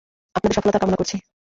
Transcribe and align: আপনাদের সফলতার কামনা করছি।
আপনাদের 0.35 0.55
সফলতার 0.55 0.81
কামনা 0.81 0.99
করছি। 0.99 1.15